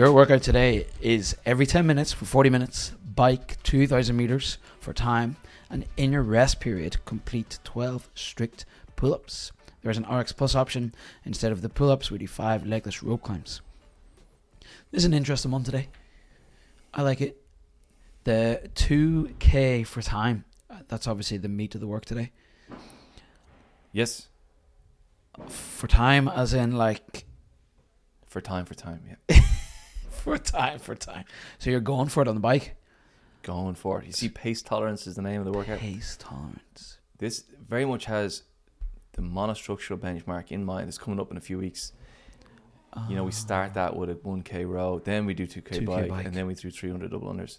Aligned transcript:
Your 0.00 0.12
workout 0.12 0.40
today 0.42 0.86
is 1.02 1.36
every 1.44 1.66
10 1.66 1.86
minutes 1.86 2.10
for 2.10 2.24
40 2.24 2.48
minutes, 2.48 2.92
bike 3.14 3.62
2,000 3.64 4.16
meters 4.16 4.56
for 4.78 4.94
time, 4.94 5.36
and 5.68 5.84
in 5.98 6.10
your 6.12 6.22
rest 6.22 6.58
period, 6.58 7.04
complete 7.04 7.58
12 7.64 8.08
strict 8.14 8.64
pull 8.96 9.12
ups. 9.12 9.52
There's 9.82 9.98
an 9.98 10.06
RX 10.10 10.32
Plus 10.32 10.54
option. 10.54 10.94
Instead 11.26 11.52
of 11.52 11.60
the 11.60 11.68
pull 11.68 11.90
ups, 11.90 12.10
we 12.10 12.16
do 12.16 12.26
five 12.26 12.64
legless 12.64 13.02
rope 13.02 13.24
climbs. 13.24 13.60
This 14.90 15.00
is 15.00 15.04
an 15.04 15.12
interesting 15.12 15.50
one 15.50 15.64
today. 15.64 15.88
I 16.94 17.02
like 17.02 17.20
it. 17.20 17.36
The 18.24 18.70
2K 18.76 19.86
for 19.86 20.00
time. 20.00 20.46
uh, 20.70 20.76
That's 20.88 21.08
obviously 21.08 21.36
the 21.36 21.50
meat 21.50 21.74
of 21.74 21.82
the 21.82 21.86
work 21.86 22.06
today. 22.06 22.32
Yes, 23.92 24.28
For 25.46 25.86
time, 25.86 26.26
as 26.26 26.54
in 26.54 26.72
like 26.72 27.26
for 28.26 28.40
time, 28.40 28.64
for 28.64 28.72
time. 28.74 29.02
Yeah, 29.28 29.40
for 30.24 30.38
time, 30.38 30.78
for 30.78 30.94
time. 30.94 31.24
So 31.58 31.70
you're 31.70 31.80
going 31.80 32.08
for 32.08 32.22
it 32.22 32.28
on 32.28 32.34
the 32.34 32.40
bike. 32.40 32.76
going 33.42 33.74
for 33.74 34.00
it. 34.00 34.06
You 34.06 34.12
see, 34.12 34.28
pace 34.28 34.62
tolerance 34.62 35.06
is 35.06 35.16
the 35.16 35.22
name 35.22 35.40
of 35.40 35.46
the 35.46 35.52
workout. 35.52 35.78
Pace 35.78 36.16
tolerance. 36.20 36.98
This 37.18 37.44
very 37.68 37.84
much 37.84 38.04
has 38.06 38.42
the 39.12 39.22
monostructural 39.22 39.98
benchmark 39.98 40.50
in 40.52 40.64
mind. 40.64 40.88
It's 40.88 40.98
coming 40.98 41.20
up 41.20 41.30
in 41.30 41.36
a 41.36 41.40
few 41.40 41.58
weeks. 41.58 41.92
You 43.08 43.14
know, 43.14 43.22
we 43.22 43.30
start 43.30 43.74
that 43.74 43.94
with 43.94 44.10
a 44.10 44.16
1K 44.16 44.68
row, 44.68 44.98
then 44.98 45.24
we 45.24 45.32
do 45.32 45.46
2K, 45.46 45.82
2K 45.82 45.86
bike, 45.86 46.08
bike. 46.08 46.26
and 46.26 46.34
then 46.34 46.48
we 46.48 46.54
do 46.54 46.72
300 46.72 47.12
double 47.12 47.32
unders. 47.32 47.58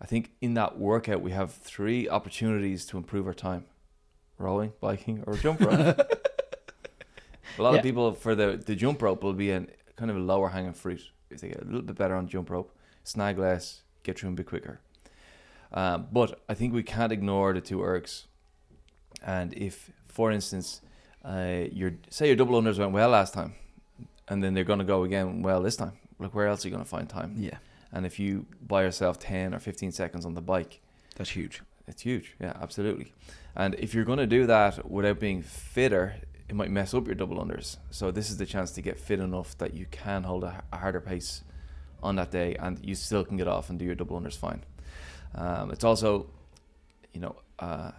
I 0.00 0.06
think 0.06 0.32
in 0.40 0.54
that 0.54 0.76
workout, 0.76 1.20
we 1.22 1.30
have 1.30 1.52
three 1.52 2.08
opportunities 2.08 2.84
to 2.86 2.96
improve 2.96 3.28
our 3.28 3.34
time 3.34 3.64
rowing, 4.38 4.72
biking, 4.80 5.22
or 5.28 5.34
jump 5.36 5.60
rope. 5.60 5.70
a 7.58 7.62
lot 7.62 7.72
Yeah. 7.72 7.76
of 7.78 7.82
people, 7.84 8.12
for 8.14 8.34
the, 8.34 8.56
the 8.56 8.74
jump 8.74 9.02
rope, 9.02 9.22
will 9.22 9.34
be 9.34 9.50
a 9.52 9.66
kind 9.94 10.10
of 10.10 10.16
a 10.16 10.20
lower 10.20 10.48
hanging 10.48 10.72
fruit. 10.72 11.02
If 11.30 11.40
they 11.40 11.48
get 11.48 11.62
a 11.62 11.64
little 11.64 11.82
bit 11.82 11.96
better 11.96 12.14
on 12.14 12.28
jump 12.28 12.50
rope, 12.50 12.76
snag 13.04 13.38
less, 13.38 13.82
get 14.02 14.18
through 14.18 14.30
a 14.30 14.32
bit 14.32 14.46
quicker. 14.46 14.80
Um, 15.72 16.08
but 16.12 16.40
I 16.48 16.54
think 16.54 16.74
we 16.74 16.82
can't 16.82 17.12
ignore 17.12 17.52
the 17.52 17.60
two 17.60 17.78
ergs. 17.78 18.24
And 19.22 19.52
if, 19.54 19.90
for 20.08 20.32
instance, 20.32 20.80
uh, 21.24 21.64
your 21.70 21.92
say 22.08 22.26
your 22.26 22.36
double 22.36 22.60
unders 22.60 22.78
went 22.78 22.92
well 22.92 23.10
last 23.10 23.34
time, 23.34 23.54
and 24.28 24.42
then 24.42 24.54
they're 24.54 24.64
going 24.64 24.78
to 24.78 24.84
go 24.84 25.04
again 25.04 25.42
well 25.42 25.62
this 25.62 25.76
time. 25.76 25.92
Like 26.18 26.34
where 26.34 26.48
else 26.48 26.64
are 26.64 26.68
you 26.68 26.74
going 26.74 26.84
to 26.84 26.88
find 26.90 27.08
time? 27.08 27.34
Yeah, 27.38 27.58
And 27.92 28.04
if 28.04 28.18
you 28.18 28.46
buy 28.66 28.82
yourself 28.82 29.18
ten 29.18 29.54
or 29.54 29.58
fifteen 29.58 29.92
seconds 29.92 30.26
on 30.26 30.34
the 30.34 30.40
bike, 30.40 30.80
that's 31.16 31.30
huge. 31.30 31.62
it's 31.86 32.02
huge. 32.02 32.34
Yeah, 32.40 32.54
absolutely. 32.60 33.12
And 33.54 33.74
if 33.76 33.94
you're 33.94 34.04
going 34.04 34.18
to 34.18 34.26
do 34.26 34.46
that 34.46 34.90
without 34.90 35.18
being 35.18 35.42
fitter, 35.42 36.14
it 36.50 36.54
might 36.56 36.70
mess 36.70 36.92
up 36.94 37.06
your 37.06 37.14
double 37.14 37.38
unders. 37.44 37.76
So 37.90 38.10
this 38.10 38.28
is 38.30 38.36
the 38.36 38.44
chance 38.46 38.72
to 38.72 38.82
get 38.82 38.98
fit 38.98 39.20
enough 39.20 39.56
that 39.58 39.72
you 39.72 39.86
can 39.90 40.24
hold 40.24 40.42
a, 40.44 40.62
a 40.72 40.76
harder 40.76 41.00
pace 41.00 41.42
on 42.02 42.16
that 42.16 42.30
day, 42.30 42.56
and 42.56 42.78
you 42.84 42.94
still 42.94 43.24
can 43.24 43.36
get 43.36 43.46
off 43.48 43.70
and 43.70 43.78
do 43.78 43.84
your 43.84 43.94
double 43.94 44.20
unders 44.20 44.36
fine. 44.36 44.64
Um, 45.34 45.70
it's 45.70 45.84
also, 45.84 46.26
you 47.14 47.20
know, 47.20 47.36
uh, 47.60 47.92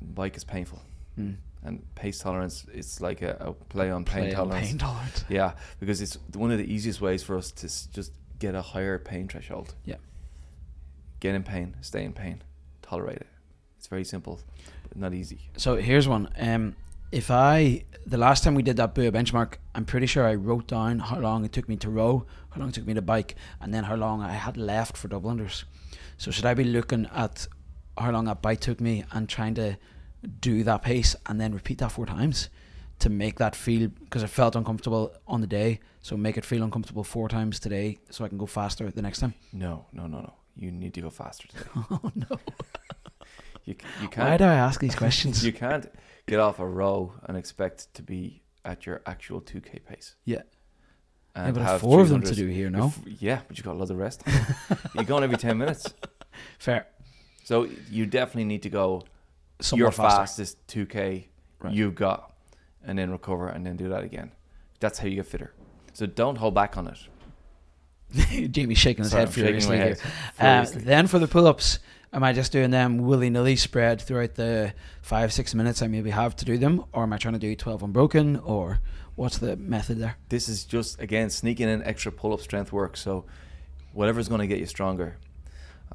bike 0.00 0.36
is 0.36 0.44
painful, 0.44 0.82
Mm. 1.18 1.36
and 1.62 1.94
pace 1.94 2.18
tolerance 2.18 2.64
is 2.74 3.00
like 3.00 3.20
a, 3.22 3.36
a 3.40 3.52
play 3.52 3.90
on 3.90 4.04
pain 4.04 4.24
Play 4.30 4.34
on 4.34 4.48
tolerance. 4.48 4.68
Pain 4.68 4.78
tolerance. 4.78 5.24
Yeah, 5.38 5.52
because 5.78 6.00
it's 6.00 6.18
one 6.34 6.50
of 6.50 6.58
the 6.58 6.64
easiest 6.74 7.00
ways 7.00 7.22
for 7.22 7.36
us 7.36 7.52
to 7.52 7.66
s- 7.66 7.86
just 7.92 8.10
get 8.40 8.54
a 8.54 8.62
higher 8.62 8.98
pain 8.98 9.28
threshold. 9.28 9.74
Yeah. 9.84 9.96
Get 11.20 11.34
in 11.36 11.42
pain, 11.44 11.76
stay 11.82 12.04
in 12.04 12.12
pain, 12.14 12.42
tolerate 12.80 13.18
it. 13.18 13.26
It's 13.78 13.86
very 13.86 14.04
simple, 14.04 14.40
but 14.88 14.96
not 14.98 15.12
easy. 15.14 15.50
So 15.56 15.76
here's 15.76 16.08
one. 16.08 16.28
Um, 16.38 16.74
if 17.12 17.30
I 17.30 17.84
the 18.04 18.16
last 18.16 18.42
time 18.42 18.54
we 18.54 18.62
did 18.62 18.78
that 18.78 18.94
Bua 18.94 19.12
benchmark, 19.12 19.54
I'm 19.74 19.84
pretty 19.84 20.06
sure 20.06 20.26
I 20.26 20.34
wrote 20.34 20.66
down 20.66 20.98
how 20.98 21.20
long 21.20 21.44
it 21.44 21.52
took 21.52 21.68
me 21.68 21.76
to 21.76 21.90
row, 21.90 22.26
how 22.50 22.60
long 22.60 22.70
it 22.70 22.74
took 22.74 22.86
me 22.86 22.94
to 22.94 23.02
bike, 23.02 23.36
and 23.60 23.72
then 23.72 23.84
how 23.84 23.94
long 23.94 24.22
I 24.22 24.32
had 24.32 24.56
left 24.56 24.96
for 24.96 25.06
double 25.08 25.30
unders. 25.30 25.64
So 26.16 26.30
should 26.30 26.46
I 26.46 26.54
be 26.54 26.64
looking 26.64 27.06
at 27.14 27.46
how 27.96 28.10
long 28.10 28.24
that 28.24 28.42
bike 28.42 28.60
took 28.60 28.80
me 28.80 29.04
and 29.12 29.28
trying 29.28 29.54
to 29.54 29.76
do 30.40 30.64
that 30.64 30.82
pace 30.82 31.14
and 31.26 31.40
then 31.40 31.52
repeat 31.52 31.78
that 31.78 31.92
four 31.92 32.06
times 32.06 32.48
to 33.00 33.10
make 33.10 33.38
that 33.38 33.54
feel 33.54 33.88
because 33.88 34.24
I 34.24 34.28
felt 34.28 34.56
uncomfortable 34.56 35.12
on 35.26 35.40
the 35.40 35.46
day. 35.46 35.80
So 36.00 36.16
make 36.16 36.36
it 36.36 36.44
feel 36.44 36.62
uncomfortable 36.62 37.04
four 37.04 37.28
times 37.28 37.60
today 37.60 37.98
so 38.10 38.24
I 38.24 38.28
can 38.28 38.38
go 38.38 38.46
faster 38.46 38.90
the 38.90 39.02
next 39.02 39.20
time. 39.20 39.34
No, 39.52 39.86
no, 39.92 40.06
no, 40.06 40.20
no. 40.20 40.32
You 40.56 40.70
need 40.70 40.94
to 40.94 41.00
go 41.02 41.10
faster 41.10 41.46
today. 41.48 41.68
Oh 41.90 42.12
no! 42.14 42.26
You, 43.64 43.74
you 44.00 44.06
Why 44.08 44.12
can't. 44.12 44.38
do 44.38 44.44
I 44.44 44.54
ask 44.54 44.80
these 44.80 44.94
questions? 44.94 45.44
You 45.46 45.52
can't 45.52 45.86
get 46.26 46.40
off 46.40 46.58
a 46.58 46.66
row 46.66 47.14
and 47.24 47.36
expect 47.36 47.92
to 47.94 48.02
be 48.02 48.42
at 48.64 48.86
your 48.86 49.02
actual 49.06 49.40
2k 49.40 49.84
pace. 49.84 50.14
Yeah. 50.24 50.42
And 51.34 51.46
yeah, 51.46 51.52
but 51.52 51.62
have 51.62 51.80
four 51.80 52.00
of 52.00 52.08
them 52.10 52.22
to 52.22 52.34
do 52.34 52.46
here. 52.48 52.68
now. 52.70 52.92
Yeah, 53.06 53.40
but 53.48 53.56
you've 53.56 53.64
got 53.64 53.76
loads 53.76 53.90
of 53.90 53.96
rest. 53.98 54.22
You're 54.94 55.04
going 55.04 55.24
every 55.24 55.36
10 55.38 55.56
minutes. 55.56 55.92
fair. 56.58 56.86
So 57.44 57.68
you 57.90 58.06
definitely 58.06 58.44
need 58.44 58.62
to 58.64 58.68
go 58.70 59.02
Some 59.60 59.78
your 59.78 59.90
faster. 59.90 60.18
fastest 60.18 60.66
2k 60.68 61.26
Right. 61.60 61.72
you've 61.74 61.94
got 61.94 62.32
and 62.84 62.98
then 62.98 63.10
recover 63.12 63.46
and 63.48 63.64
then 63.64 63.76
do 63.76 63.88
that 63.90 64.02
again. 64.02 64.32
That's 64.80 64.98
how 64.98 65.06
you 65.06 65.14
get 65.16 65.26
fitter. 65.26 65.54
So 65.92 66.06
don't 66.06 66.36
hold 66.36 66.54
back 66.54 66.76
on 66.76 66.88
it. 66.88 68.50
Jamie's 68.52 68.78
shaking 68.78 69.04
his 69.04 69.12
Sorry, 69.12 69.24
head 69.24 69.32
shaking 69.32 69.44
furiously 69.46 69.76
head 69.78 69.92
Uh, 70.38 70.64
furiously. 70.64 70.82
then 70.82 71.06
for 71.06 71.18
the 71.18 71.28
pull-ups, 71.28 71.78
am 72.12 72.22
I 72.22 72.32
just 72.32 72.52
doing 72.52 72.70
them 72.70 72.98
willy 72.98 73.30
nilly 73.30 73.56
spread 73.56 74.00
throughout 74.00 74.34
the 74.34 74.74
five 75.00 75.32
six 75.32 75.54
minutes 75.54 75.82
I 75.82 75.86
maybe 75.86 76.10
have 76.10 76.36
to 76.36 76.44
do 76.44 76.58
them, 76.58 76.84
or 76.92 77.04
am 77.04 77.12
I 77.12 77.18
trying 77.18 77.34
to 77.34 77.40
do 77.40 77.54
twelve 77.56 77.82
unbroken, 77.82 78.36
or 78.36 78.80
what's 79.14 79.38
the 79.38 79.56
method 79.56 79.98
there? 79.98 80.16
this 80.28 80.48
is 80.48 80.64
just 80.64 81.00
again 81.00 81.30
sneaking 81.30 81.68
in 81.68 81.82
extra 81.82 82.12
pull-up 82.12 82.40
strength 82.40 82.72
work. 82.72 82.96
So 82.96 83.24
whatever's 83.92 84.28
going 84.28 84.40
to 84.40 84.46
get 84.46 84.58
you 84.58 84.66
stronger. 84.66 85.18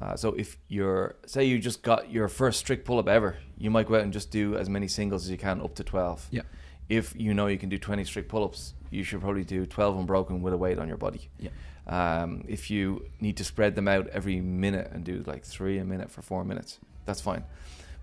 Uh, 0.00 0.14
so 0.14 0.32
if 0.34 0.56
you're 0.68 1.16
say 1.26 1.44
you 1.44 1.58
just 1.58 1.82
got 1.82 2.10
your 2.10 2.28
first 2.28 2.60
strict 2.60 2.84
pull-up 2.84 3.08
ever, 3.08 3.36
you 3.56 3.70
might 3.70 3.86
go 3.88 3.96
out 3.96 4.02
and 4.02 4.12
just 4.12 4.30
do 4.30 4.56
as 4.56 4.68
many 4.68 4.86
singles 4.86 5.24
as 5.24 5.30
you 5.30 5.38
can 5.38 5.60
up 5.60 5.74
to 5.74 5.84
twelve. 5.84 6.26
Yeah. 6.30 6.42
If 6.88 7.14
you 7.16 7.34
know 7.34 7.46
you 7.46 7.58
can 7.58 7.68
do 7.68 7.78
twenty 7.78 8.04
strict 8.04 8.28
pull-ups, 8.28 8.74
you 8.90 9.04
should 9.04 9.20
probably 9.20 9.44
do 9.44 9.66
twelve 9.66 9.98
unbroken 9.98 10.42
with 10.42 10.54
a 10.54 10.56
weight 10.56 10.78
on 10.78 10.88
your 10.88 10.96
body. 10.96 11.28
Yeah. 11.38 11.50
Um, 11.86 12.44
if 12.48 12.70
you 12.70 13.06
need 13.20 13.36
to 13.38 13.44
spread 13.44 13.74
them 13.74 13.88
out 13.88 14.08
every 14.08 14.40
minute 14.40 14.90
and 14.92 15.04
do 15.04 15.22
like 15.26 15.44
three 15.44 15.78
a 15.78 15.84
minute 15.84 16.10
for 16.10 16.22
four 16.22 16.44
minutes, 16.44 16.78
that's 17.04 17.20
fine. 17.20 17.44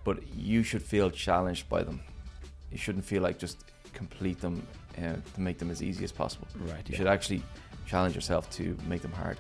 But 0.03 0.35
you 0.35 0.63
should 0.63 0.84
feel 0.84 1.09
challenged 1.09 1.68
by 1.69 1.84
them. 1.84 2.01
You 2.72 2.78
shouldn't 2.78 3.06
feel 3.06 3.22
like 3.22 3.40
just 3.40 3.63
complete 3.94 4.40
them 4.40 4.68
uh, 4.97 5.13
to 5.34 5.41
make 5.41 5.57
them 5.57 5.72
as 5.72 5.81
easy 5.81 6.03
as 6.03 6.12
possible. 6.12 6.47
Right. 6.59 6.88
You 6.88 6.96
should 6.96 7.07
actually 7.07 7.41
challenge 7.85 8.16
yourself 8.16 8.50
to 8.52 8.78
make 8.88 9.02
them 9.02 9.13
hard. 9.13 9.38